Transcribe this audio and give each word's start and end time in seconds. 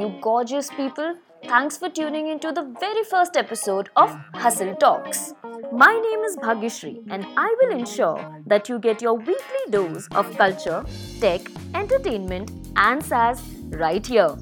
you 0.00 0.14
gorgeous 0.20 0.70
people. 0.70 1.14
Thanks 1.46 1.76
for 1.76 1.88
tuning 1.88 2.28
into 2.28 2.52
the 2.52 2.62
very 2.80 3.04
first 3.04 3.36
episode 3.36 3.90
of 3.96 4.10
Hustle 4.34 4.74
Talks. 4.76 5.34
My 5.72 5.92
name 5.92 6.20
is 6.20 6.36
Bhagishri, 6.36 7.02
and 7.10 7.26
I 7.36 7.54
will 7.60 7.78
ensure 7.78 8.42
that 8.46 8.68
you 8.68 8.78
get 8.78 9.02
your 9.02 9.14
weekly 9.14 9.64
dose 9.70 10.08
of 10.12 10.36
culture, 10.36 10.84
tech, 11.20 11.42
entertainment, 11.74 12.50
and 12.76 13.04
SaaS 13.04 13.42
right 13.70 14.04
here. 14.06 14.34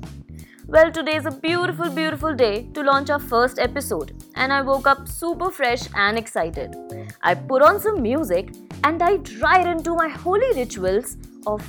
Well, 0.67 0.91
today 0.93 1.17
is 1.17 1.27
a 1.27 1.31
beautiful, 1.31 1.91
beautiful 1.91 2.35
day 2.35 2.69
to 2.75 2.83
launch 2.83 3.11
our 3.11 3.19
first 3.19 3.59
episode, 3.59 4.25
and 4.37 4.53
I 4.53 4.63
woke 4.63 4.87
up 4.87 5.09
super 5.09 5.51
fresh 5.51 5.89
and 5.95 6.17
excited. 6.17 6.75
I 7.23 7.35
put 7.35 7.63
on 7.63 7.81
some 7.81 8.01
music 8.01 8.55
and 8.85 9.03
I 9.03 9.17
right 9.41 9.67
into 9.67 9.95
my 9.95 10.09
holy 10.09 10.55
rituals 10.55 11.17
of 11.47 11.63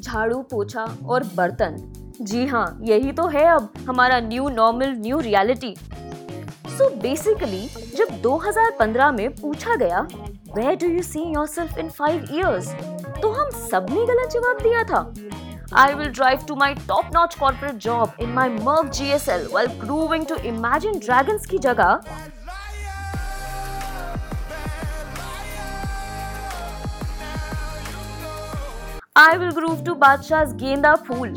jhadu, 0.00 0.48
pocha, 0.48 0.86
or 1.04 1.20
bartan 1.20 2.03
जी 2.20 2.46
हाँ 2.46 2.66
यही 2.82 3.12
तो 3.12 3.26
है 3.28 3.44
अब 3.54 3.72
हमारा 3.88 4.18
new 4.20 4.48
normal 4.48 4.94
new 4.98 5.18
reality 5.20 5.74
so 6.78 6.88
basically 7.02 7.66
जब 7.96 8.20
2015 8.22 9.12
में 9.16 9.28
पूछा 9.36 9.76
गया 9.76 10.00
where 10.56 10.76
do 10.80 10.88
you 10.88 11.02
see 11.02 11.22
yourself 11.34 11.78
in 11.78 11.88
five 11.98 12.26
years 12.34 12.68
तो 13.22 13.32
हम 13.32 13.50
सबने 13.70 14.06
गलत 14.06 14.30
जवाब 14.32 14.62
दिया 14.62 14.84
था 14.92 15.04
I 15.76 15.92
will 15.98 16.10
drive 16.16 16.42
to 16.46 16.54
my 16.54 16.66
top-notch 16.88 17.32
corporate 17.38 17.78
job 17.78 18.20
in 18.20 18.32
my 18.34 18.44
Merc 18.66 18.92
GSL 18.98 19.48
while 19.54 19.70
grooving 19.80 20.26
to 20.26 20.36
Imagine 20.50 21.00
Dragons 21.06 21.46
की 21.50 21.58
जगह 21.58 22.00
I 29.16 29.36
will 29.38 29.52
groove 29.52 29.84
to 29.84 29.94
Badshah's 29.96 30.54
Genda 30.54 30.96
Phool. 31.04 31.34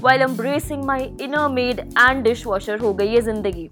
While 0.00 0.22
embracing 0.22 0.84
my 0.86 1.12
inner 1.18 1.48
maid 1.48 1.80
and 2.04 2.24
dishwasher 2.24 2.78
हो 2.80 2.92
गई 3.00 3.14
है 3.14 3.20
जिंदगी 3.22 3.68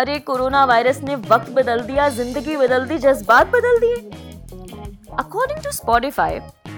अरे 0.00 0.18
corona 0.28 0.64
virus 0.70 1.00
ने 1.08 1.14
वक्त 1.30 1.50
बदल 1.58 1.80
दिया 1.90 2.08
जिंदगी 2.18 2.56
बदल 2.56 2.86
दी 2.88 2.98
जज्बात 3.06 3.46
बदल 3.56 3.78
दिए 3.84 3.96
According 5.22 5.60
to 5.64 5.72
Spotify, 5.74 6.30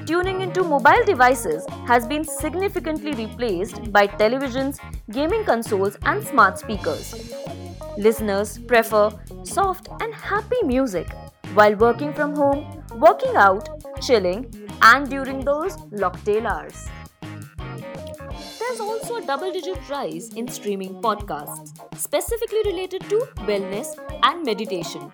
tuning 0.08 0.40
into 0.46 0.62
mobile 0.72 1.04
devices 1.10 1.66
has 1.90 2.06
been 2.06 2.24
significantly 2.24 3.12
replaced 3.20 3.78
by 3.92 4.06
televisions, 4.06 4.80
gaming 5.10 5.44
consoles, 5.44 5.96
and 6.04 6.22
smart 6.22 6.58
speakers. 6.58 7.14
Listeners 7.96 8.58
prefer 8.58 9.08
soft 9.42 9.88
and 10.00 10.14
happy 10.14 10.60
music 10.64 11.14
while 11.54 11.74
working 11.76 12.12
from 12.12 12.34
home, 12.36 12.84
working 13.06 13.36
out, 13.36 13.70
chilling, 14.01 14.45
and 14.81 15.09
during 15.09 15.39
those 15.45 15.77
locktail 16.03 16.45
hours. 16.45 16.87
There's 18.59 18.79
also 18.79 19.17
a 19.17 19.25
double 19.25 19.51
digit 19.51 19.89
rise 19.89 20.29
in 20.33 20.47
streaming 20.47 21.01
podcasts, 21.01 21.73
specifically 21.97 22.61
related 22.65 23.01
to 23.09 23.27
wellness 23.49 23.87
and 24.23 24.43
meditation. 24.43 25.11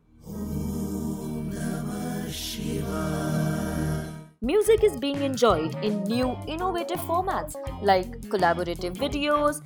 Music 4.41 4.83
is 4.83 4.95
being 4.97 5.21
enjoyed 5.23 5.75
in 5.83 6.03
new 6.03 6.37
innovative 6.47 6.99
formats 6.99 7.55
like 7.81 8.21
collaborative 8.29 8.95
videos, 8.95 9.61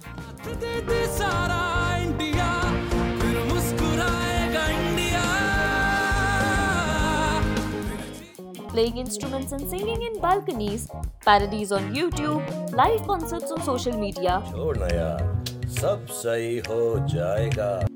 playing 8.71 8.97
instruments 8.97 9.51
and 9.51 9.69
singing 9.69 10.01
in 10.01 10.19
balconies, 10.21 10.89
parodies 11.25 11.71
on 11.71 11.93
YouTube, 11.93 12.41
live 12.73 13.05
concerts 13.05 13.51
on 13.51 13.61
social 13.63 13.97
media, 13.97 14.41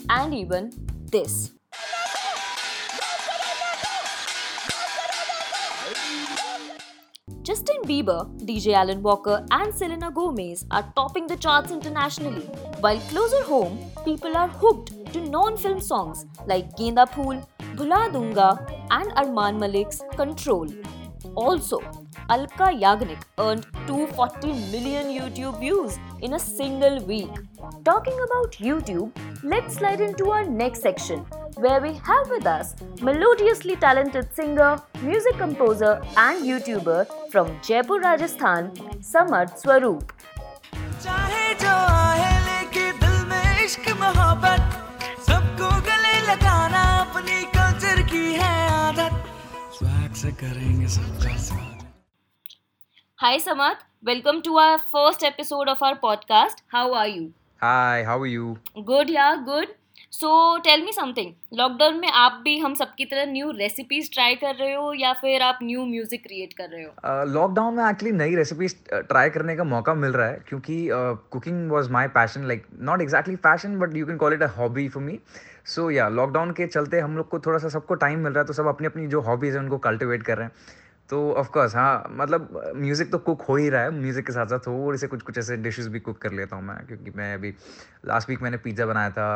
and 0.09 0.34
even 0.34 0.72
this. 1.12 1.52
Justin 7.44 7.81
Bieber, 7.84 8.28
DJ 8.46 8.74
Alan 8.74 9.02
Walker, 9.03 9.46
and 9.52 9.74
Selena 9.74 10.09
Gomez 10.12 10.66
are 10.72 10.91
topping 10.96 11.28
the 11.28 11.35
charts 11.38 11.72
internationally, 11.72 12.41
while 12.80 13.00
closer 13.12 13.44
home, 13.44 13.78
people 14.03 14.35
are 14.35 14.47
hooked 14.47 14.91
to 15.14 15.22
non 15.22 15.56
film 15.56 15.80
songs 15.80 16.25
like 16.47 16.75
Genda 16.75 17.08
Phool, 17.08 17.47
Bhula 17.75 18.09
Dunga, 18.12 18.50
and 18.91 19.12
Arman 19.12 19.59
Malik's 19.59 20.02
Control. 20.16 20.68
Also, 21.36 21.80
Alka 22.30 22.68
Yagnik 22.84 23.24
earned 23.38 23.66
240 23.88 24.53
million 24.72 25.08
YouTube 25.08 25.59
views 25.59 25.97
in 26.22 26.34
a 26.34 26.40
single 26.40 27.00
week. 27.06 27.30
Talking 27.84 28.18
about 28.25 28.53
YouTube, 28.53 29.12
let's 29.44 29.75
slide 29.75 30.02
into 30.02 30.30
our 30.31 30.46
next 30.46 30.81
section 30.81 31.19
where 31.58 31.81
we 31.81 31.94
have 31.94 32.30
with 32.30 32.46
us 32.46 32.75
melodiously 33.02 33.75
talented 33.75 34.34
singer, 34.34 34.78
music 35.02 35.38
composer, 35.38 36.02
and 36.18 36.46
YouTuber 36.46 37.31
from 37.31 37.59
Jaipur, 37.62 38.00
Rajasthan, 38.00 38.72
Samarth 39.02 39.62
Swaroop. 39.62 41.45
Swag 50.25 50.36
से 50.36 50.53
करेंगे 50.53 50.88
सबका 50.88 51.75
Hi 53.24 53.38
Samarth, 53.40 53.84
welcome 54.03 54.41
to 54.41 54.58
our 54.58 54.80
first 54.96 55.24
episode 55.24 55.69
of 55.69 55.84
our 55.84 55.96
podcast. 55.96 56.63
How 56.74 56.94
are 56.94 57.08
you? 57.08 57.31
Hi, 57.63 58.03
how 58.03 58.18
are 58.22 58.31
you? 58.34 58.56
Good 58.78 59.09
yeah 59.09 59.35
good 59.35 59.68
so 60.16 60.58
tell 60.66 60.84
me 60.84 60.92
something 60.94 61.31
lockdown 61.59 61.96
में 62.00 62.08
आप 62.08 62.40
भी 62.44 62.58
हम 62.59 62.74
सबकी 62.74 63.06
तरह 63.06 63.26
new 63.31 63.50
recipes 63.52 64.09
try 64.14 64.36
कर 64.36 64.56
रहे 64.56 64.74
हो 64.74 64.94
या 64.94 65.12
फिर 65.14 65.42
आप 65.42 65.59
न्यू 65.64 65.86
म्यूज़िक 65.86 66.22
क्रिएट 66.24 66.53
कर 66.53 66.70
रहे 66.70 66.84
हो? 66.84 67.24
लॉकडाउन 67.34 67.74
uh, 67.74 67.78
में 67.78 67.90
एक्चुअली 67.90 68.16
नई 68.18 68.36
रेसिपीज़ 68.36 68.76
ट्राई 68.94 69.30
करने 69.30 69.56
का 69.56 69.64
मौका 69.64 69.94
मिल 69.94 70.12
रहा 70.12 70.28
है 70.28 70.40
क्योंकि 70.48 70.78
cooking 71.31 71.72
was 71.72 71.90
my 71.92 72.08
passion 72.16 72.48
like 72.48 72.66
not 72.81 73.02
exactly 73.02 73.36
passion 73.48 73.78
but 73.80 73.96
you 73.98 74.06
can 74.06 74.18
call 74.18 74.34
it 74.34 74.44
a 74.44 74.50
hobby 74.58 74.88
for 74.90 75.03
me 75.03 75.20
so 75.66 75.90
yeah 75.92 76.08
lockdown 76.09 76.52
के 76.52 76.68
चलते 76.68 77.00
हम 77.00 77.18
लोग 77.18 77.30
को 77.30 77.40
थोड़ा 77.40 77.59
सा 77.59 77.70
सबको 77.70 77.96
टाइम 78.06 78.20
मिल 78.20 78.34
रहा 78.34 78.42
है 78.42 78.47
तो 78.47 78.53
सब 78.53 78.68
अपनी 78.68 78.88
अपनी 78.88 79.08
जो 79.08 79.22
हॉबीज़ 79.22 79.53
है 79.53 79.64
उनको 79.64 79.78
कल्टिवेट 79.88 80.24
कर 80.24 80.38
रहे 80.38 80.46
हैं। 80.46 80.53
तो 81.10 81.18
ऑफकोर्स 81.34 81.76
हाँ 81.76 82.04
मतलब 82.12 82.74
म्यूज़िक 82.76 83.12
तो 83.12 83.18
कुक 83.20 83.42
हो 83.42 83.56
ही 83.56 83.70
रहा 83.70 83.82
है 83.82 83.90
म्यूज़िक 83.92 84.26
के 84.26 84.34
साथ 84.34 84.46
साथ 84.48 84.60
थोड़े 84.68 84.98
से 84.98 85.08
कुछ 85.08 85.22
कुछ 85.22 85.38
ऐसे 85.38 85.58
डिशेस 85.58 85.88
भी 85.88 86.00
कुक 86.00 86.18
कर 86.18 86.32
लेता 86.32 86.56
हूँ 86.56 86.64
मैं, 86.64 86.78
क्योंकि 86.88 87.12
मैं 87.16 87.34
अभी 87.34 87.54
लास्ट 88.06 88.30
वीक 88.30 88.42
मैंने 88.42 88.58
पिज़्ज़ा 88.58 88.86
बनाया 88.86 89.10
था 89.10 89.28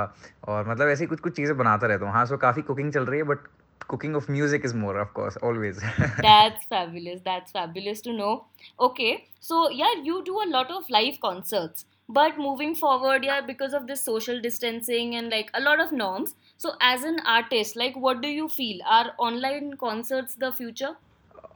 और 0.47 0.69
मतलब 0.69 0.89
ऐसे 0.89 1.05
कुछ 1.05 1.19
कुछ 1.19 1.35
चीज़ें 1.35 1.57
बनाता 1.57 1.87
रहता 1.87 2.05
हूँ। 2.05 2.13
हाँ 2.13 2.25
सो 2.25 2.37
काफ़ी 2.37 2.61
कुकिंग 2.61 2.91
चल 2.93 3.05
रही 3.05 3.19
है 3.19 3.25
but 3.25 3.47
cooking 3.89 4.15
of 4.15 4.31
music 4.31 4.65
is 4.65 4.75
more 4.75 4.99
of 4.99 5.11
course 5.13 5.37
always 5.43 5.77
that's 5.99 6.65
fabulous 6.65 7.19
that's 7.19 7.51
fabulous 7.51 8.01
to 8.05 8.11
know 8.13 8.33
okay 8.79 9.15
so 9.41 9.69
यार 9.73 10.03
you 10.05 10.19
do 10.21 10.35
a 10.35 10.45
lot 10.45 10.71
of 10.71 10.85
live 10.91 11.17
concerts 11.21 11.85
but 12.09 12.39
moving 12.39 12.75
forward 12.75 13.25
यार 13.25 13.41
because 13.41 13.75
of 13.75 13.83
this 13.83 14.05
social 14.05 14.39
distancing 14.41 15.13
and 15.15 15.29
like 15.29 15.51
a 15.55 15.59
lot 15.59 15.79
of 15.79 15.93
norms 15.95 16.35
so 16.61 16.77
as 16.83 17.05
an 17.05 17.19
artist 17.27 17.77
like 17.77 17.93
what 17.97 18.17
do 18.17 18.27
you 18.27 18.47
feel 18.47 18.81
are 18.97 19.11
online 19.19 19.71
concerts 19.79 20.37
the 20.39 20.49
future 20.57 20.95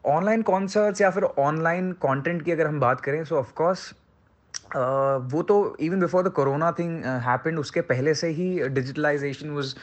online 0.06 0.42
concerts 0.42 1.02
या 1.02 1.10
फिर 1.10 1.24
online 1.24 1.92
content 2.02 2.42
की 2.42 2.52
अगर 2.52 2.68
हम 2.68 2.80
बात 2.80 3.02
करें 3.02 3.24
so 3.26 3.38
of course 3.38 3.94
वो 5.34 5.42
तो 5.44 5.56
even 5.80 6.00
before 6.00 6.24
the 6.24 6.32
corona 6.32 6.72
thing 6.80 7.04
happened 7.26 7.60
उसके 7.60 7.82
पहले 7.84 8.14
से 8.14 8.28
ही 8.32 8.48
digitalisation 8.70 9.50
was 9.50 9.76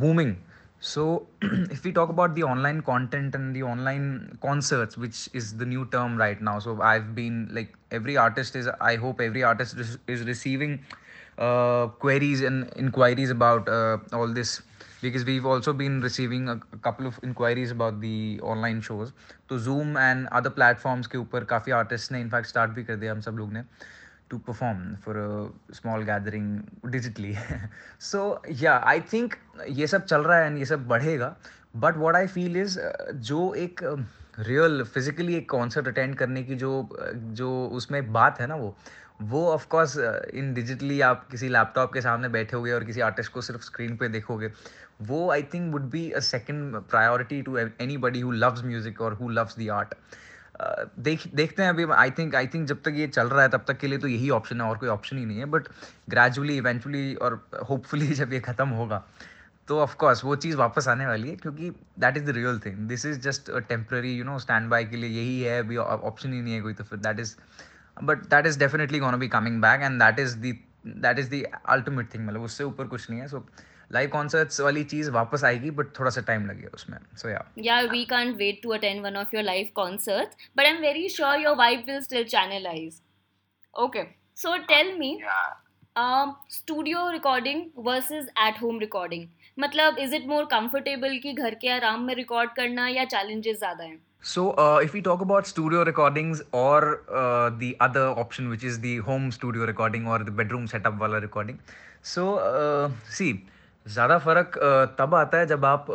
booming 0.00 0.34
so 0.80 1.04
if 1.44 1.86
you 1.86 1.92
talk 1.92 2.10
about 2.10 2.30
the 2.30 2.42
online 2.42 2.80
content 2.80 3.34
and 3.34 3.56
the 3.56 3.62
online 3.62 4.36
concerts 4.42 4.98
which 4.98 5.30
is 5.34 5.54
the 5.56 5.68
new 5.68 5.84
term 5.92 6.18
right 6.18 6.42
now 6.42 6.60
so 6.60 6.78
I 6.82 6.98
have 6.98 7.08
been 7.14 7.46
like 7.52 7.72
every 7.92 8.16
artist 8.24 8.56
is 8.56 8.68
I 8.70 8.96
hope 8.96 9.20
every 9.20 9.42
artist 9.42 10.10
is 10.10 10.24
receiving 10.24 10.78
uh, 11.37 11.87
queries 12.05 12.41
and 12.41 12.69
inquiries 12.75 13.29
about 13.29 13.69
uh, 13.69 13.97
all 14.13 14.27
this 14.27 14.61
because 15.01 15.25
we've 15.25 15.45
also 15.45 15.73
been 15.73 15.99
receiving 16.01 16.49
a, 16.49 16.59
a 16.73 16.77
couple 16.77 17.07
of 17.07 17.19
inquiries 17.23 17.71
about 17.71 18.01
the 18.01 18.39
online 18.41 18.81
shows 18.81 19.13
तो 19.49 19.59
zoom 19.59 19.97
and 19.97 20.27
other 20.39 20.51
platforms 20.59 21.07
के 21.07 21.17
ऊपर 21.17 21.43
काफ़ी 21.43 21.71
artists 21.71 22.11
ने 22.11 22.21
in fact 22.21 22.47
start 22.47 22.71
भी 22.71 22.83
कर 22.83 22.95
दिया 22.95 23.11
हम 23.11 23.21
सब 23.21 23.37
लोग 23.37 23.53
ने 23.53 23.63
to 24.31 24.39
perform 24.39 24.83
for 25.05 25.13
a 25.21 25.49
small 25.73 26.03
gathering 26.09 26.45
digitally 26.85 27.37
so 28.11 28.21
yeah 28.63 28.79
i 28.85 28.99
think 29.13 29.35
ये 29.69 29.87
सब 29.87 30.05
चल 30.05 30.21
रहा 30.21 30.37
है 30.37 30.49
and 30.49 30.57
ये 30.57 30.65
सब 30.65 30.87
बढ़ेगा 30.87 31.35
but 31.83 31.97
what 31.97 32.15
i 32.15 32.25
feel 32.27 32.55
is 32.55 32.77
uh, 32.77 33.11
जो 33.11 33.53
एक 33.55 33.83
रियल 34.38 34.82
फिजिकली 34.84 35.34
एक 35.34 35.48
कॉन्सर्ट 35.50 35.88
अटेंड 35.88 36.14
करने 36.16 36.42
की 36.42 36.54
जो 36.54 36.88
जो 37.14 37.50
उसमें 37.72 38.12
बात 38.12 38.40
है 38.40 38.46
ना 38.46 38.54
वो 38.54 38.76
वो 39.22 39.46
ऑफ़ 39.50 39.66
कोर्स 39.66 39.96
इन 40.34 40.52
डिजिटली 40.54 41.00
आप 41.00 41.26
किसी 41.30 41.48
लैपटॉप 41.48 41.92
के 41.92 42.00
सामने 42.00 42.28
बैठे 42.28 42.56
होगे 42.56 42.72
और 42.72 42.84
किसी 42.84 43.00
आर्टिस्ट 43.00 43.32
को 43.32 43.40
सिर्फ़ 43.40 43.62
स्क्रीन 43.62 43.96
पे 43.96 44.08
देखोगे, 44.08 44.50
वो 45.02 45.30
I 45.30 45.42
think 45.54 45.72
would 45.72 45.88
be 45.90 46.10
a 46.10 46.20
second 46.20 46.76
priority 46.90 47.40
to 47.42 47.56
anybody 47.96 48.20
who 48.20 48.32
loves 48.32 48.64
music 48.64 49.00
और 49.00 49.14
हु 49.14 49.28
लव्स 49.28 49.58
द 49.58 49.68
आर्ट 49.70 49.94
देख, 50.98 51.26
देखते 51.34 51.62
हैं 51.62 51.70
अभी 51.70 51.84
आई 51.92 52.10
थिंक 52.10 52.34
आई 52.34 52.46
थिंक 52.46 52.66
जब 52.68 52.82
तक 52.82 52.94
ये 52.96 53.06
चल 53.08 53.28
रहा 53.28 53.42
है 53.42 53.48
तब 53.48 53.64
तक 53.68 53.78
के 53.78 53.86
लिए 53.86 53.98
तो 53.98 54.08
यही 54.08 54.30
ऑप्शन 54.30 54.60
है, 54.60 54.68
और 54.68 54.78
कोई 54.78 54.88
ऑप्शन 54.88 55.18
ही 55.18 55.24
नहीं 55.26 55.38
है 55.38 55.44
बट 55.46 55.68
ग्रेजुअली 56.10 56.56
इवेंचुअली 56.56 57.14
और 57.14 57.44
होपफुली 57.70 58.06
जब 58.20 58.32
ये 58.32 58.40
ख़त्म 58.40 58.68
होगा 58.68 59.04
तो 59.68 59.78
ऑफ़ 59.80 59.94
कोर्स 59.96 60.24
वो 60.24 60.36
चीज़ 60.36 60.56
वापस 60.56 60.88
आने 60.88 61.06
वाली 61.06 61.30
है 61.30 61.36
क्योंकि 61.36 61.70
that 61.98 62.16
is 62.16 62.24
the 62.24 62.34
real 62.36 62.58
thing 62.66 62.76
this 62.88 63.06
is 63.06 63.20
just 63.20 63.50
a 63.50 63.58
temporary 63.68 64.12
you 64.16 64.24
know 64.24 64.38
stand 64.38 64.68
by 64.70 64.84
के 64.84 64.96
लिए 64.96 65.10
यही 65.10 65.40
है 65.40 65.58
अभी 65.60 65.76
ऑप्शन 65.76 66.32
ही 66.32 66.40
नहीं 66.40 66.54
है 66.54 66.60
कोई 66.62 66.74
तो 66.74 66.84
फिर 66.84 66.98
that 66.98 67.20
is 67.20 67.36
but 67.96 68.26
that 68.34 68.46
is 68.46 68.58
definitely 68.58 68.98
gonna 68.98 69.16
be 69.16 69.28
coming 69.28 69.60
back 69.62 69.82
and 69.82 70.02
that 70.02 70.18
is 70.18 70.36
the 70.38 70.52
that 70.86 71.18
is 71.18 71.30
the 71.30 71.42
ultimate 71.68 72.12
thing 72.14 72.26
मतलब 72.26 72.42
उससे 72.42 72.64
ऊपर 72.64 72.86
कुछ 72.86 73.10
नहीं 73.10 73.20
है 73.20 73.28
सो 73.28 73.46
लाइव 73.92 74.08
कॉन्सर्ट्स 74.10 74.60
वाली 74.60 74.84
चीज़ 74.84 75.10
वापस 75.10 75.44
आएगी 75.44 75.70
बट 75.70 75.98
थोड़ा 75.98 76.10
सा 76.10 76.20
टाइम 76.30 76.46
लगेगा 76.46 76.70
उसमें 76.74 76.98
सो 77.16 77.28
या 77.28 77.44
Yeah, 77.58 77.90
we 77.92 78.04
can't 78.06 78.40
wait 78.44 78.62
to 78.62 78.72
attend 78.78 79.08
one 79.08 79.18
of 79.20 79.36
your 79.36 79.44
live 79.48 79.74
concerts, 79.74 80.48
but 80.56 80.70
I'm 80.70 80.80
very 80.86 81.08
sure 81.18 81.36
your 81.44 81.54
vibe 81.60 81.86
will 81.86 82.02
still 82.02 82.26
channelize. 82.34 82.98
Okay, 83.74 84.04
so 84.36 84.56
tell 84.72 84.90
me, 84.98 85.10
Yeah. 85.20 85.46
um, 85.96 86.36
studio 86.48 87.04
recording 87.08 87.62
versus 87.88 88.28
at 88.36 88.56
home 88.56 88.78
recording. 88.78 89.28
मतलब 89.58 89.98
is 89.98 90.14
it 90.14 90.26
more 90.28 90.44
comfortable 90.44 91.18
कि 91.18 91.32
घर 91.32 91.54
के 91.54 91.68
आराम 91.70 92.02
में 92.02 92.14
record 92.14 92.50
करना 92.56 92.88
या 92.88 93.04
challenges 93.06 93.58
ज़्यादा 93.58 93.84
हैं? 93.84 93.98
So 94.24 94.44
if 94.82 94.92
we 94.92 95.00
talk 95.00 95.20
about 95.22 95.46
studio 95.46 95.82
recordings 95.82 96.42
और 96.54 96.84
the 97.10 97.72
other 97.80 98.14
option 98.20 98.48
which 98.48 98.64
is 98.64 98.80
the 98.80 99.00
home 99.08 99.28
studio 99.30 99.64
recording 99.66 100.08
और 100.08 100.24
द 100.24 100.36
बेडरूम 100.36 100.66
सेटअप 100.66 100.98
वाला 101.00 101.18
रिकॉर्डिंग 101.18 101.58
सो 102.04 102.24
सी 103.10 103.32
ज़्यादा 103.86 104.18
फ़र्क 104.18 104.56
uh, 104.58 104.98
तब 104.98 105.14
आता 105.14 105.38
है 105.38 105.46
जब 105.46 105.64
आप 105.64 105.86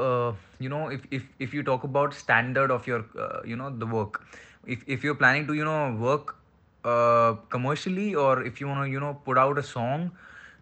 you 0.62 0.69
know 0.69 0.90
if 0.92 1.42
if 1.42 1.56
you 1.56 1.62
talk 1.63 1.86
about 1.86 2.13
standard 2.13 2.72
of 2.72 2.90
your 2.90 3.44
you 3.48 3.58
know 3.58 3.69
the 3.69 3.90
work 3.94 4.19
if 4.68 4.84
if 4.88 5.06
you 5.06 5.13
planning 5.13 5.48
to 5.48 5.54
you 5.54 5.66
know 5.66 5.78
work 6.00 6.36
commercially 7.54 8.13
और 8.24 8.46
if 8.48 8.62
you 8.62 8.75
know 8.75 8.86
you 8.86 9.00
know 9.00 9.13
put 9.25 9.38
out 9.38 9.58
a 9.58 9.68
song 9.68 10.10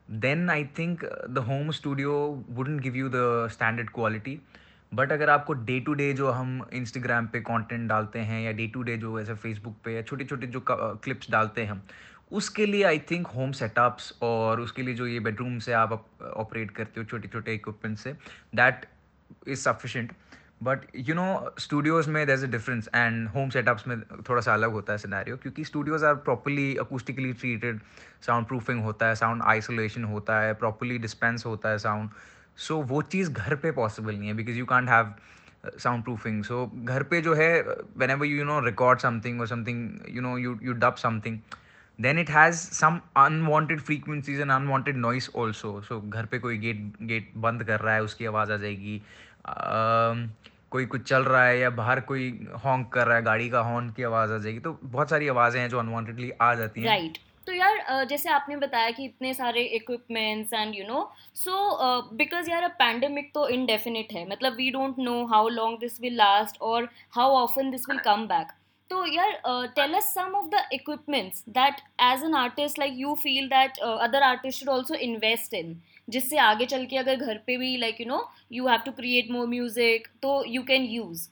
song 0.10 0.50
I 0.50 0.64
think 0.80 1.04
the 1.30 1.38
home 1.38 1.72
studio 1.72 2.12
home 2.58 2.80
give 2.82 2.96
you 2.96 3.10
the 3.10 3.48
standard 3.52 3.90
quality 3.90 4.40
but 4.92 5.12
अगर 5.12 5.30
आपको 5.30 5.54
day 5.54 5.80
to 5.80 5.94
day 5.94 6.12
जो 6.14 6.30
हम 6.30 6.62
Instagram 6.74 7.28
पे 7.28 7.40
content 7.40 7.88
डालते 7.90 8.20
हैं 8.20 8.42
या 8.42 8.52
day 8.52 8.68
to 8.68 8.84
day 8.84 8.98
जो 8.98 9.20
ऐसे 9.20 9.34
फेसबुक 9.34 9.76
पे 9.86 9.94
या 9.96 10.02
छोटे 10.02 10.26
छोटे 10.26 10.48
जो 10.48 10.64
क्लिप्स 10.70 11.32
डालते 11.32 11.62
हैं 11.62 11.70
हम 11.70 11.82
उसके 12.32 12.66
लिए 12.66 12.84
आई 12.84 13.00
थिंक 13.12 13.28
होम 13.28 13.52
सेटअप्स 13.52 14.12
और 14.22 14.60
उसके 14.60 14.82
लिए 14.82 14.96
जो 14.96 15.08
ये 15.08 15.20
बेडरूम 15.20 15.60
से 15.60 15.74
आप 15.74 15.94
ऑपरेट 16.24 16.72
करते 16.72 17.00
हो 17.00 17.06
छोटे 17.06 17.28
छोटे 17.28 17.54
इक्विपमेंट 17.54 17.98
से 17.98 18.14
that 18.56 18.86
is 19.48 19.60
sufficient 19.60 20.12
but 20.62 20.86
you 21.08 21.16
know 21.16 21.54
studios 21.60 22.10
में 22.10 22.26
there 22.28 22.44
a 22.44 22.48
difference 22.52 22.90
and 22.96 23.28
home 23.28 23.50
setups 23.50 23.88
में 23.88 24.02
थोड़ा 24.30 24.42
सा 24.42 24.54
अलग 24.54 24.72
होता 24.72 24.94
है 24.94 24.98
सिनेरियो 24.98 25.38
क्योंकि 25.38 25.64
studios 25.66 26.06
are 26.06 26.16
properly 26.26 26.76
acoustically 26.78 27.34
treated 27.34 27.80
sound 28.22 28.48
proofing 28.48 28.84
होता 28.84 29.08
है 29.08 29.16
साउंड 29.16 29.44
आइसोलेशन 29.46 30.04
होता 30.04 30.40
है 30.42 30.54
प्रॉपरली 30.54 30.98
डिस्पेंस 30.98 31.46
होता 31.46 31.70
है 31.70 31.78
साउंड 31.78 32.10
सो 32.58 32.74
so, 32.74 32.90
वो 32.90 33.02
चीज़ 33.02 33.32
घर 33.32 33.56
पे 33.56 33.72
पॉसिबल 33.72 34.16
नहीं 34.16 34.28
है 34.28 34.34
because 34.34 34.58
you 34.58 34.66
can't 34.66 34.90
have 34.90 35.14
sound 35.78 36.04
proofing 36.04 36.44
so 36.44 36.66
घर 36.76 37.04
पे 37.04 37.22
जो 37.22 37.34
है 37.34 37.62
whenever 38.10 38.26
you 38.26 38.46
know 38.46 38.60
record 38.66 39.00
something 39.00 39.42
और 39.42 39.48
something 39.48 39.90
you 40.10 40.22
know 40.22 40.38
you 40.38 40.58
you 40.64 40.74
dub 40.74 40.96
something 40.96 41.40
then 42.00 42.20
it 42.20 42.30
has 42.30 42.56
some 42.56 43.00
unwanted 43.18 43.82
frequencies 43.82 44.40
and 44.40 44.52
unwanted 44.52 44.98
noise 44.98 45.30
also 45.36 45.80
so 45.82 46.00
घर 46.02 46.26
पे 46.26 46.40
कोई 46.40 46.58
गेट 46.58 46.92
गेट 47.04 47.32
बंद 47.38 47.64
कर 47.64 47.80
रहा 47.80 47.94
है 47.96 48.04
उसकी 48.04 48.26
आवाज़ 48.26 48.52
आ 48.52 48.58
जाएगी 48.58 49.02
कोई 49.48 50.86
कुछ 50.86 51.02
चल 51.02 51.24
रहा 51.24 51.46
है 51.46 51.60
या 51.60 51.70
बाहर 51.70 52.00
कोई 52.00 52.48
हॉन्क 52.66 52.92
कर 52.94 53.08
रहा 53.08 53.18
है, 53.18 53.24
गाड़ी 53.24 53.50
का 53.50 53.62
हॉर्न 53.62 53.90
की 53.90 54.04
आवाज़ 54.04 54.32
आ 54.32 54.38
जाएगी 54.38 54.60
तो 54.60 54.80
बहुत 54.84 55.10
सारी 55.10 55.28
आवाज़ें 55.28 55.62
हैं 55.62 55.70
जो 55.70 55.80
अनवांटेडली 55.80 56.32
आ 56.42 56.54
जाती 56.56 56.82
हैं 56.82 56.88
राइट 56.88 57.12
right. 57.12 57.28
तो 57.48 57.54
यार 57.54 58.06
जैसे 58.06 58.30
आपने 58.30 58.56
बताया 58.56 58.92
कि 58.92 59.06
इतने 59.06 59.34
सारे 59.34 59.62
equipments 59.76 60.54
and 60.54 60.76
you 60.76 60.84
know 60.88 61.12
so 61.36 61.54
because 62.14 62.50
यार 62.52 62.64
अ 62.64 62.68
पैंडेमिक 62.68 63.32
तो 63.34 63.48
इनडेफिनिट 63.48 64.14
है 64.14 64.30
मतलब 64.30 64.54
we 64.54 64.70
don't 64.72 65.00
know 65.00 65.26
how 65.26 65.48
long 65.50 65.80
this 65.80 66.02
will 66.02 66.16
last 66.16 66.62
और 66.62 66.90
how 67.16 67.32
often 67.32 67.72
this 67.72 67.90
will 67.90 68.00
come 68.00 68.28
back 68.28 68.52
तो 68.90 69.06
यार 69.06 69.42
tell 69.76 69.94
us 69.94 70.14
some 70.14 70.36
of 70.36 70.46
the 70.50 70.64
equipments 70.74 71.44
that 71.58 71.82
as 72.02 72.24
an 72.26 72.36
artist 72.36 72.80
like 72.80 72.94
you 72.98 73.14
feel 73.24 73.48
that 73.50 73.78
other 73.80 74.24
artist 74.24 74.60
should 74.60 74.70
also 74.70 74.96
invest 75.08 75.54
in 75.54 75.76
जिससे 76.08 76.38
आगे 76.40 76.66
चल 76.66 76.86
के 76.86 76.98
अगर 76.98 77.16
घर 77.16 77.38
पे 77.48 77.58
भी 77.58 77.76
like 77.78 78.02
you 78.02 78.08
know 78.08 78.24
you 78.52 78.68
have 78.68 78.82
to 78.86 78.92
create 78.92 79.32
more 79.32 79.48
music 79.48 80.08
तो 80.22 80.44
you 80.48 80.64
can 80.64 80.86
use 80.92 81.28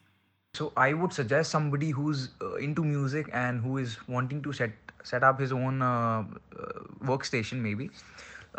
so 0.54 0.72
I 0.78 0.94
would 0.94 1.12
suggest 1.12 1.52
somebody 1.52 1.90
who 1.92 2.12
is 2.12 2.28
into 2.64 2.84
music 2.84 3.30
and 3.30 3.62
who 3.62 3.80
is 3.80 3.98
wanting 4.10 4.44
to 4.44 4.52
set 4.54 4.78
set 5.06 5.24
up 5.24 5.42
his 5.42 5.52
own 5.54 5.82
work 7.04 7.24
station 7.24 7.58
maybe 7.76 7.90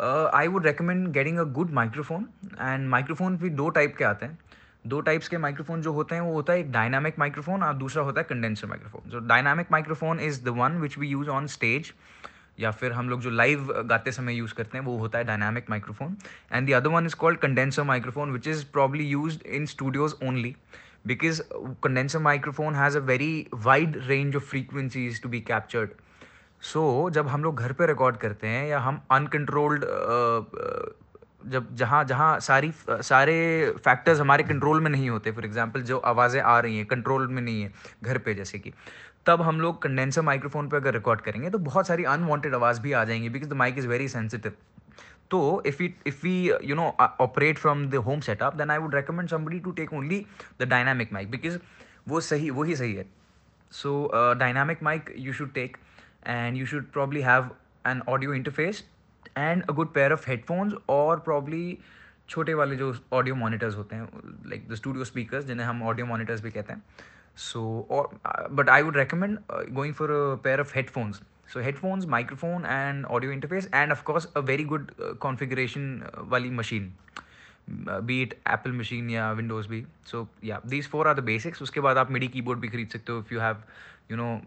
I 0.01 0.47
would 0.47 0.65
recommend 0.65 1.07
getting 1.13 1.37
a 1.37 1.43
good 1.53 1.71
microphone 1.73 2.27
and 2.59 2.87
microphone 2.89 3.37
भी 3.37 3.49
दो 3.49 3.69
type 3.69 3.95
के 3.97 4.03
आते 4.05 4.25
हैं. 4.25 4.37
दो 4.85 4.99
types 5.01 5.27
के 5.27 5.37
microphone 5.37 5.81
जो 5.81 5.93
होते 5.93 6.15
हैं, 6.15 6.21
वो 6.21 6.33
होता 6.33 6.53
है 6.53 6.59
एक 6.59 6.71
डायनामिक 6.71 7.19
माइक्रोफोन 7.19 7.63
और 7.63 7.73
दूसरा 7.75 8.03
होता 8.03 8.21
है 8.21 8.27
कंडेंसर 8.29 8.67
माइक्रोफोन 8.67 9.09
जो 9.11 9.19
dynamic 9.27 9.71
microphone 9.71 10.19
is 10.19 10.43
the 10.45 10.49
one 10.57 10.77
which 10.81 10.97
we 10.97 11.07
use 11.07 11.29
on 11.29 11.47
stage 11.47 11.93
या 12.59 12.71
फिर 12.71 12.91
हम 12.91 13.09
लोग 13.09 13.21
जो 13.21 13.29
लाइव 13.29 13.73
गाते 13.85 14.11
समय 14.11 14.33
यूज़ 14.33 14.53
करते 14.53 14.77
हैं, 14.77 14.85
वो 14.85 14.97
होता 14.97 15.17
है 15.17 15.23
dynamic 15.23 15.69
microphone 15.69 16.17
and 16.53 16.69
the 16.69 16.73
other 16.73 16.89
one 16.89 17.05
is 17.05 17.15
called 17.15 17.39
condenser 17.39 17.83
microphone 17.83 18.31
which 18.31 18.47
is 18.47 18.65
probably 18.73 19.07
use 19.07 19.39
in 19.45 19.65
studios 19.65 20.15
only 20.23 20.55
because 21.05 21.41
condenser 21.81 22.19
microphone 22.19 22.73
has 22.73 22.95
a 22.95 23.01
very 23.01 23.47
wide 23.65 23.95
range 24.07 24.35
of 24.35 24.43
frequencies 24.43 25.19
to 25.19 25.29
be 25.29 25.39
captured. 25.41 25.93
So, 26.61 26.81
जब 27.09 27.27
हम 27.27 27.43
लोग 27.43 27.59
घर 27.59 27.73
पे 27.73 27.85
record 27.87 28.17
करते 28.17 28.47
हैं, 28.47 28.67
या 28.67 28.79
हम 28.79 29.01
uncontrolled 29.11 29.85
जब 31.47 31.75
जहाँ 31.75 32.03
जहाँ 32.03 32.39
सारी, 32.39 32.71
सारे 32.89 33.73
फैक्टर्स 33.77 34.19
हमारे 34.19 34.43
कंट्रोल 34.43 34.81
में 34.81 34.89
नहीं 34.91 35.09
होते 35.09 35.31
फॉर 35.31 35.45
एग्जांपल 35.45 35.81
जो 35.81 35.97
आवाज़ें 35.97 36.41
आ 36.41 36.59
रही 36.59 36.77
हैं 36.77 36.85
कंट्रोल 36.85 37.27
में 37.27 37.41
नहीं 37.41 37.61
है, 37.61 37.71
घर 38.03 38.17
पे 38.17 38.33
जैसे 38.33 38.59
कि, 38.59 38.73
तब 39.25 39.41
हम 39.41 39.61
लोग 39.61 39.81
कंडेंसर 39.81 40.21
माइक्रोफोन 40.21 40.69
पे 40.69 40.77
अगर 40.77 40.93
रिकॉर्ड 40.93 41.21
करेंगे 41.21 41.49
तो 41.49 41.57
बहुत 41.59 41.87
सारी 41.87 42.03
अनवांटेड 42.03 42.55
आवाज़ 42.55 42.81
भी 42.81 42.91
आ 42.91 43.03
जाएँगी 43.05 43.29
because 43.29 43.49
the 43.49 43.53
mic 43.53 43.77
is 43.77 43.87
very 43.87 44.07
sensitive 44.07 44.53
तो 45.31 45.39
if 45.65 45.81
you 45.83 45.89
if 46.07 46.19
we 46.23 46.51
you 46.63 46.75
know 46.75 46.87
operate 46.99 47.57
from 47.57 47.85
the 47.89 47.95
home 48.05 48.19
setup 48.21 48.55
then 48.55 48.71
I 48.71 48.77
would 48.77 48.95
recommend 48.95 49.29
somebody 49.29 49.59
to 49.59 49.71
take 49.71 49.93
only 49.93 50.25
the 50.61 50.67
dynamic 50.69 51.13
mic 51.13 51.31
because 51.31 51.57
वो 52.07 52.21
सही 52.21 52.49
वही 52.49 52.75
सही 52.75 52.93
है. 52.93 53.05
So 53.71 54.11
dynamic 54.39 54.83
mic 54.83 55.13
you 55.17 55.33
should 55.33 55.53
take 55.53 55.77
and 56.27 56.57
you 56.57 56.65
should 56.65 56.91
probably 56.91 57.21
have 57.21 57.49
an 57.87 58.01
audio 58.09 58.33
interface 58.33 58.83
and 59.39 59.63
a 59.63 59.73
good 59.73 59.93
pair 59.93 60.13
of 60.13 60.29
headphones 60.29 60.73
और 60.89 61.19
probably 61.25 61.77
छोटे 62.29 62.53
वाले 62.53 62.75
जो 62.75 62.93
audio 63.13 63.35
monitors 63.35 63.75
होते 63.75 63.95
हैं 63.95 64.07
लाइक 64.49 64.67
द 64.69 64.75
स्टूडियो 64.75 65.03
स्पीकर 65.05 65.41
जिन्हें 65.43 65.67
हम 65.67 65.83
ऑडियो 65.83 66.05
मॉनिटर्स 66.05 66.41
भी 66.43 66.51
कहते 66.51 66.73
हैं। 66.73 66.83
So 67.37 67.61
but 68.51 68.69
I 68.69 68.81
would 68.81 68.97
recommend 68.97 69.37
going 69.73 69.93
for 69.93 70.11
a 70.11 70.35
pair 70.43 70.59
of 70.61 70.75
headphones 70.75 71.21
so 71.53 71.59
headphones 71.59 72.05
microphone 72.07 72.65
and 72.65 73.05
audio 73.05 73.31
interface 73.31 73.69
and 73.73 73.91
of course 73.91 74.25
a 74.35 74.39
very 74.49 74.63
good 74.73 74.91
configuration 75.21 76.01
वाली 76.31 76.49
machine 76.57 76.91
wali 77.68 77.82
machine 77.82 77.96
uh, 77.96 78.00
be 78.00 78.22
it 78.22 78.38
apple 78.46 78.72
machine 78.72 79.10
या 79.10 79.36
windows 79.36 79.66
भी 79.66 79.84
so 80.12 80.28
yeah 80.50 80.58
these 80.74 80.86
four 80.86 81.06
are 81.08 81.14
the 81.14 81.26
basics 81.32 81.62
उसके 81.62 81.80
बाद 81.80 81.98
आप 81.98 82.10
midi 82.10 82.28
keyboard 82.36 82.60
भी 82.60 82.68
खरीद 82.68 82.88
सकते 82.88 83.12
हो 83.12 83.22
if 83.22 83.32
you 83.32 83.40
have 83.40 83.56
you 84.12 84.16
know 84.16 84.40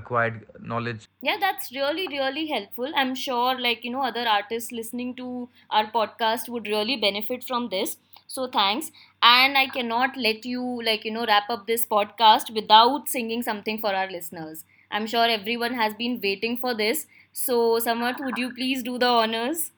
acquired 0.00 0.44
knowledge 0.72 1.08
Yeah, 1.26 1.36
that's 1.40 1.72
really, 1.74 2.08
really 2.08 2.46
helpful. 2.48 2.92
I'm 2.96 3.14
sure, 3.14 3.58
like, 3.60 3.84
you 3.84 3.90
know, 3.90 4.02
other 4.02 4.24
artists 4.28 4.72
listening 4.72 5.14
to 5.16 5.48
our 5.70 5.90
podcast 5.90 6.48
would 6.48 6.66
really 6.66 6.96
benefit 6.96 7.44
from 7.44 7.68
this. 7.68 7.96
So, 8.26 8.46
thanks. 8.48 8.90
And 9.22 9.56
I 9.56 9.66
cannot 9.68 10.16
let 10.16 10.44
you, 10.44 10.82
like, 10.88 11.04
you 11.04 11.10
know, 11.10 11.26
wrap 11.26 11.50
up 11.50 11.66
this 11.66 11.86
podcast 11.86 12.52
without 12.54 13.08
singing 13.08 13.42
something 13.42 13.78
for 13.78 13.94
our 13.94 14.10
listeners. 14.10 14.64
I'm 14.90 15.06
sure 15.06 15.26
everyone 15.26 15.74
has 15.74 15.94
been 15.94 16.20
waiting 16.22 16.56
for 16.56 16.74
this. 16.74 17.06
So, 17.32 17.78
Samarth, 17.78 18.24
would 18.24 18.38
you 18.38 18.52
please 18.54 18.82
do 18.82 18.98
the 18.98 19.06
honors? 19.06 19.70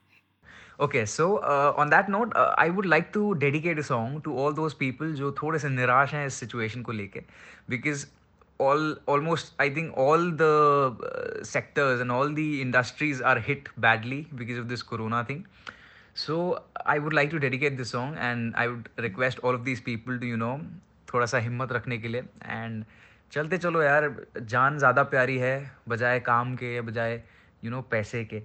Okay 0.79 1.05
so 1.05 1.25
on 1.37 1.89
that 1.89 2.09
note 2.09 2.35
I 2.37 2.69
would 2.69 2.85
like 2.85 3.09
to 3.13 3.31
dedicate 3.39 3.79
a 3.79 3.81
song 3.81 4.21
to 4.23 4.37
all 4.43 4.53
those 4.55 4.73
people 4.79 5.13
जो 5.13 5.31
थोड़े 5.41 5.59
से 5.59 5.69
निराश 5.69 6.13
हैं 6.13 6.25
इस 6.27 6.33
situation 6.39 6.81
को 6.81 6.91
लेके। 6.91 7.19
Because 7.69 8.05
all 8.59 8.95
almost 9.09 9.61
I 9.61 9.75
think 9.75 9.97
all 9.97 10.31
the 10.41 11.43
sectors 11.47 12.01
and 12.01 12.11
all 12.11 12.33
the 12.35 12.39
industries 12.61 13.23
are 13.23 13.43
hit 13.47 13.69
badly 13.79 14.25
because 14.33 14.59
of 14.59 14.67
this 14.67 14.81
corona 14.83 15.23
thing 15.29 15.43
so 16.17 16.37
I 16.85 16.99
would 16.99 17.13
like 17.13 17.31
to 17.31 17.37
dedicate 17.37 17.77
this 17.77 17.91
song 17.91 18.17
and 18.17 18.55
I 18.55 18.67
would 18.67 18.87
request 18.99 19.39
all 19.39 19.55
of 19.55 19.61
this 19.63 19.81
people 19.81 20.19
to 20.19 20.27
you 20.27 20.37
know 20.37 20.57
थोड़ा 21.13 21.25
सा 21.25 21.37
हिम्मत 21.37 21.71
रखने 21.71 21.97
के 21.97 22.07
लिए। 22.07 22.23
And 22.45 22.83
चलते 23.31 23.57
चलो 23.57 23.81
यार, 23.81 24.09
जान 24.41 24.77
ज़्यादा 24.77 25.03
प्यारी 25.03 25.37
है, 25.37 25.71
बजाय 25.89 26.19
काम 26.19 26.55
के 26.55 26.73
या 26.75 26.81
बजाय 26.81 27.21
यू 27.63 27.71
नो 27.71 27.81
पैसे 27.91 28.23
के। 28.25 28.41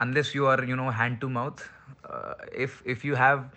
Unless 0.00 0.32
you 0.36 0.46
are 0.46 0.64
you 0.64 0.76
know 0.76 0.88
hand 1.00 1.18
to 1.20 1.28
mouth 1.28 1.64
if 2.54 2.82
if 2.86 3.06
you 3.06 3.14
have 3.16 3.50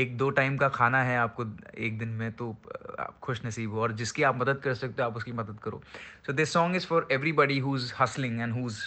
एक 0.00 0.16
दो 0.18 0.28
टाइम 0.38 0.56
का 0.58 0.68
खाना 0.68 1.02
है 1.02 1.16
आपको 1.18 1.44
एक 1.84 1.98
दिन 1.98 2.08
में 2.08 2.32
तो 2.32 2.46
uh, 2.50 3.00
आप 3.00 3.18
खुश 3.22 3.44
नसीब 3.44 3.72
हो। 3.72 3.80
और 3.82 3.92
जिसकी 4.00 4.22
आप 4.22 4.36
मदद 4.40 4.58
कर 4.64 4.74
सकते 4.74 5.02
हो 5.02 5.08
आप 5.08 5.16
उसकी 5.16 5.32
मदद 5.32 5.58
करो। 5.64 5.80
So 6.26 6.32
this 6.32 6.52
song 6.52 6.76
is 6.76 6.86
for 6.86 7.06
everybody 7.12 7.58
who 7.58 7.76
is 7.76 7.92
hustling 8.00 8.40
and 8.40 8.52
who 8.54 8.66
is 8.66 8.80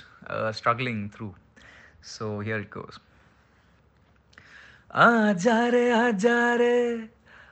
struggling 0.58 1.10
through 1.16 1.34
so 2.10 2.40
here 2.42 2.60
it 2.60 2.70
goes 2.74 3.00
आ 4.92 5.34
जा 5.34 5.66
रे 5.68 5.90
आ 5.92 6.10
जा 6.12 6.56
रे 6.56 7.10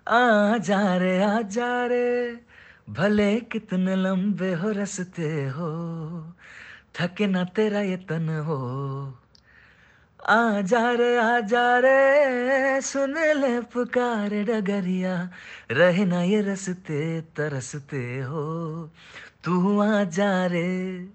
आ 0.08 0.58
जा 0.58 0.98
रे 0.98 1.22
आ 1.24 1.42
जा 1.42 1.86
रे 1.86 2.39
भले 2.89 3.30
कितने 3.51 3.96
लंबे 3.96 4.51
हो 4.62 4.72
रसते 4.78 5.30
हो 5.58 5.70
थके 7.00 7.28
ना 7.28 7.44
तेरा 7.56 7.82
ये 7.82 7.98
तन 8.10 8.30
हो 8.48 8.60
आ 10.28 10.62
जा 10.62 10.92
रे 10.92 11.18
आ 11.18 11.40
जा 11.40 11.80
रे 11.80 12.82
सुन 12.82 13.14
ले 13.14 13.62
पुकार 13.62 14.30
डगरिया। 14.30 15.30
रहे 15.72 16.06
ना 16.06 16.24
ये 16.24 16.42
रसते, 16.42 17.22
तरसते 17.22 18.20
हो। 18.20 18.90
तू 19.44 19.80
आ 19.80 20.04
जा 20.04 20.46
रे 20.46 21.08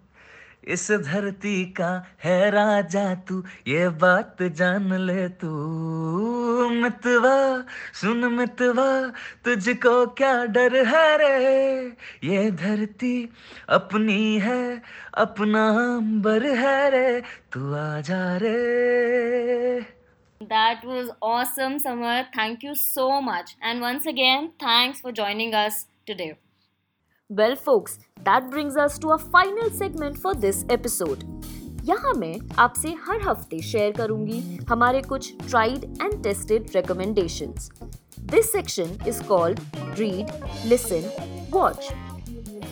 इस 0.69 0.91
धरती 1.07 1.65
का 1.79 1.91
है 2.25 2.51
राजा 2.51 3.15
तू 3.29 3.43
ये 3.69 3.89
बात 4.03 4.43
जान 4.61 4.93
ले 5.07 5.29
तू 5.41 5.49
मितवा 6.83 7.37
सुन 8.01 8.25
मितवा 8.35 8.89
तुझको 9.45 9.95
क्या 10.21 10.35
डर 10.57 10.77
है 10.87 11.07
रे 11.23 11.85
ये 12.29 12.51
धरती 12.63 13.15
अपनी 13.79 14.39
है 14.47 14.83
अपना 15.25 15.69
अंबर 15.83 16.47
है 16.63 16.79
रे 16.91 17.21
तू 17.53 17.73
आ 17.75 18.01
जा 18.11 18.23
रे 18.43 19.93
That 20.41 20.85
was 20.85 21.11
awesome, 21.23 21.79
Samar. 21.79 22.27
Thank 22.35 22.63
you 22.63 22.75
so 22.75 23.23
much. 23.23 23.57
And 23.63 23.81
once 23.81 24.05
again, 24.05 24.53
thanks 24.61 25.01
for 25.01 25.11
joining 25.11 25.55
us 25.55 25.87
today. 26.07 26.35
Well, 27.34 27.56
folks, 27.56 28.00
that 28.24 28.50
brings 28.50 28.76
us 28.76 28.98
to 29.00 29.10
a 29.10 29.18
final 29.18 29.70
segment 29.70 30.18
for 30.18 30.34
this 30.34 30.66
episode. 30.70 31.24
यहाँ 31.86 32.14
मैं 32.14 32.36
आपसे 32.60 32.96
हर 33.06 33.22
हफ्ते 33.28 33.62
शेयर 33.62 33.92
करूंगी 33.98 34.40
हमारे 34.70 35.02
कुछ 35.02 35.32
tried 35.48 35.84
and 36.02 36.22
tested 36.24 36.72
recommendations. 36.78 37.70
This 38.34 38.52
section 38.52 38.92
is 39.08 39.22
called 39.32 39.62
Read, 40.00 40.32
Listen, 40.66 41.10
Watch. 41.52 41.88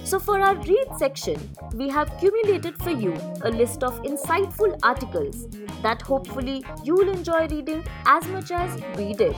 So, 0.03 0.19
for 0.19 0.39
our 0.39 0.55
read 0.55 0.91
section, 0.99 1.39
we 1.73 1.89
have 1.89 2.11
cumulated 2.19 2.77
for 2.83 2.91
you 2.91 3.13
a 3.43 3.49
list 3.49 3.83
of 3.83 4.01
insightful 4.03 4.77
articles 4.81 5.47
that 5.81 6.01
hopefully 6.01 6.63
you'll 6.83 7.09
enjoy 7.09 7.47
reading 7.47 7.83
as 8.05 8.27
much 8.27 8.51
as 8.51 8.77
we 8.95 9.13
did. 9.13 9.35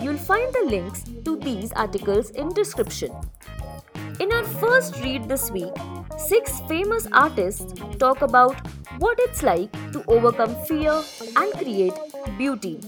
You'll 0.00 0.16
find 0.16 0.52
the 0.54 0.64
links 0.70 1.04
to 1.24 1.36
these 1.36 1.72
articles 1.72 2.30
in 2.30 2.48
description. 2.48 3.12
In 4.19 4.33
our 4.33 4.43
first 4.43 4.99
read 5.03 5.29
this 5.29 5.51
week, 5.51 5.73
six 6.17 6.59
famous 6.67 7.07
artists 7.11 7.73
talk 7.99 8.23
about 8.23 8.55
what 8.97 9.19
it's 9.19 9.43
like 9.43 9.71
to 9.91 10.03
overcome 10.07 10.55
fear 10.65 11.03
and 11.35 11.53
create 11.53 11.93
beauty. 12.35 12.79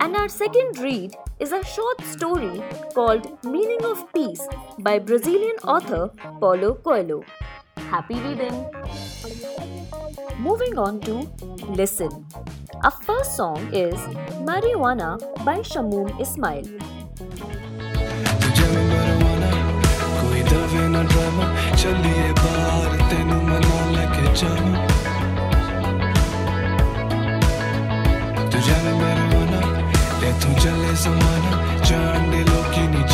And 0.00 0.16
our 0.16 0.28
second 0.28 0.78
read 0.78 1.14
is 1.38 1.52
a 1.52 1.62
short 1.64 2.00
story 2.02 2.62
called 2.94 3.44
Meaning 3.44 3.84
of 3.84 4.10
Peace 4.14 4.40
by 4.78 4.98
Brazilian 4.98 5.56
author 5.64 6.08
Paulo 6.40 6.74
Coelho. 6.76 7.22
Happy 7.76 8.14
reading! 8.14 8.66
Moving 10.38 10.78
on 10.78 11.00
to 11.02 11.28
Listen. 11.68 12.26
Our 12.82 12.90
first 12.90 13.36
song 13.36 13.68
is 13.72 13.96
Marijuana 14.48 15.20
by 15.44 15.58
Shamoon 15.58 16.18
Ismail. 16.18 16.93
ਹੋਵੇ 20.74 20.88
ਨਾ 20.88 21.02
drama 21.02 21.44
ਚੱਲੀਏ 21.76 22.30
ਬਾਹਰ 22.38 22.96
ਤੈਨੂੰ 23.10 23.42
ਮਨਾ 23.44 23.90
ਲੈ 23.90 24.04
ਕੇ 24.14 24.22
ਤੂੰ 28.50 28.60
ਮਨਾ 29.32 29.60
ਤੇ 30.20 30.32
ਤੂੰ 30.42 30.54
ਚੱਲੇ 30.60 30.94
ਲੋਕੀ 32.44 32.86
ਨਹੀਂ 32.88 33.04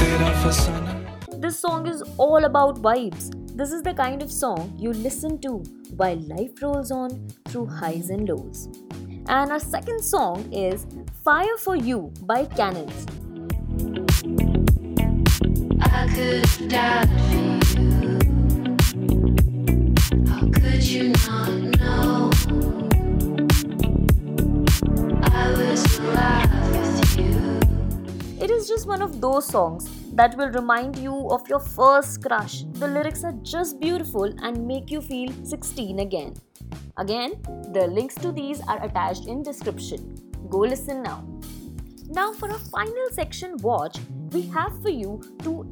ਤੇਰਾ 0.00 0.32
ਫਸਾਨਾ 0.44 0.94
This 1.40 1.58
song 1.62 1.84
is 1.88 1.98
all 2.24 2.46
about 2.46 2.78
vibes. 2.84 3.26
This 3.58 3.72
is 3.76 3.82
the 3.88 3.92
kind 3.98 4.22
of 4.26 4.32
song 4.36 4.62
you 4.84 4.94
listen 5.06 5.36
to 5.44 5.52
while 6.00 6.24
life 6.30 6.64
rolls 6.64 6.94
on 7.00 7.18
through 7.50 7.66
highs 7.82 8.08
and 8.16 8.32
lows. 8.32 8.64
And 9.36 9.56
our 9.56 9.62
second 9.66 10.08
song 10.08 10.48
is 10.64 10.88
Fire 11.28 11.60
for 11.66 11.76
You 11.90 12.00
by 12.32 12.40
Cannons. 12.56 13.06
It 28.38 28.50
is 28.50 28.68
just 28.68 28.86
one 28.86 29.02
of 29.02 29.20
those 29.20 29.46
songs 29.46 29.90
that 30.14 30.36
will 30.36 30.50
remind 30.50 30.96
you 30.96 31.28
of 31.30 31.48
your 31.48 31.58
first 31.58 32.22
crush. 32.22 32.62
The 32.74 32.86
lyrics 32.86 33.24
are 33.24 33.34
just 33.42 33.80
beautiful 33.80 34.32
and 34.42 34.66
make 34.66 34.90
you 34.90 35.00
feel 35.00 35.32
16 35.42 35.98
again. 35.98 36.34
Again, 36.96 37.32
the 37.72 37.88
links 37.88 38.14
to 38.16 38.30
these 38.30 38.60
are 38.68 38.82
attached 38.84 39.26
in 39.26 39.42
description. 39.42 40.14
Go 40.48 40.58
listen 40.58 41.02
now. 41.02 41.26
Now 42.08 42.32
for 42.32 42.48
a 42.48 42.58
final 42.58 43.08
section 43.10 43.56
watch, 43.58 43.98
we 44.30 44.42
have 44.42 44.80
for 44.80 44.90
you 44.90 45.20
two 45.42 45.65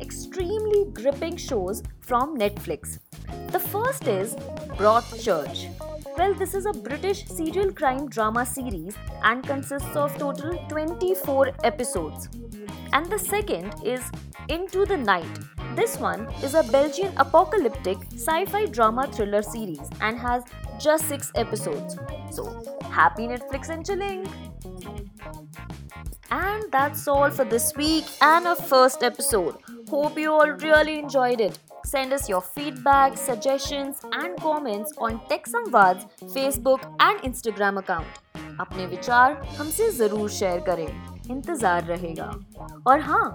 gripping 1.04 1.36
shows 1.36 1.82
from 2.00 2.34
Netflix. 2.38 2.98
The 3.52 3.58
first 3.58 4.06
is 4.08 4.34
Broadchurch. 4.78 5.58
Well, 6.16 6.32
this 6.32 6.54
is 6.54 6.64
a 6.64 6.72
British 6.72 7.26
serial 7.26 7.72
crime 7.72 8.08
drama 8.08 8.46
series 8.46 8.96
and 9.22 9.44
consists 9.46 9.96
of 9.96 10.16
total 10.16 10.56
24 10.68 11.50
episodes. 11.62 12.30
And 12.94 13.04
the 13.12 13.18
second 13.18 13.74
is 13.84 14.00
Into 14.48 14.86
the 14.86 14.96
Night. 14.96 15.38
This 15.74 15.98
one 15.98 16.26
is 16.42 16.54
a 16.54 16.62
Belgian 16.62 17.12
apocalyptic 17.18 17.98
sci 18.14 18.46
fi 18.46 18.64
drama 18.64 19.06
thriller 19.12 19.42
series 19.42 19.86
and 20.00 20.18
has 20.18 20.42
just 20.80 21.06
6 21.08 21.32
episodes. 21.34 21.98
So, 22.30 22.46
happy 22.90 23.26
Netflix 23.26 23.68
and 23.68 23.84
chilling! 23.84 24.26
And 26.30 26.64
that's 26.72 27.06
all 27.06 27.30
for 27.30 27.44
this 27.44 27.72
week 27.76 28.04
and 28.22 28.46
our 28.46 28.56
first 28.56 29.02
episode. 29.02 29.56
Hope 29.88 30.18
you 30.18 30.32
all 30.32 30.50
really 30.50 30.98
enjoyed 30.98 31.40
it. 31.40 31.58
Send 31.84 32.12
us 32.12 32.28
your 32.28 32.40
feedback, 32.40 33.16
suggestions, 33.16 34.00
and 34.12 34.36
comments 34.38 34.92
on 34.98 35.20
Tech 35.28 35.44
Samvad's 35.46 36.06
Facebook 36.34 36.84
and 37.00 37.20
Instagram 37.22 37.78
account. 37.78 38.06
अपने 38.60 38.86
विचार 38.86 39.32
हमसे 39.58 39.90
ज़रूर 39.90 40.28
share 40.30 40.60
करें 40.66 40.86
इंतज़ार 41.30 41.84
रहेगा 41.84 42.30
और 42.86 43.00
हाँ 43.00 43.26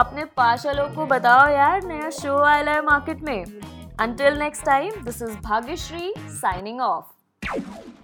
अपने 0.00 0.24
पार्षलों 0.36 0.88
को 0.94 1.06
बताओ 1.06 1.48
यार 1.52 1.84
नया 1.86 2.10
शो 2.20 2.36
आया 2.44 2.72
है 2.72 2.82
मार्केट 2.86 3.22
में 3.28 3.44
Until 4.00 4.36
next 4.36 4.62
time, 4.62 4.92
this 5.02 5.20
is 5.20 5.34
Bhagyashree 5.38 6.12
signing 6.40 6.80
off. 6.80 7.97